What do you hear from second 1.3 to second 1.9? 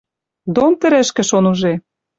уже.